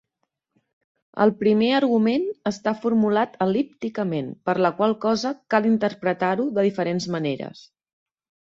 El 1.25 1.33
primer 1.41 1.67
argument 1.79 2.25
està 2.51 2.73
formulat 2.85 3.37
el·lípticament, 3.47 4.33
per 4.51 4.57
la 4.67 4.73
qual 4.81 4.97
cosa 5.07 5.35
cal 5.55 5.69
interpretar-ho 5.73 6.49
de 6.57 6.69
diferents 6.71 7.11
maneres. 7.19 7.63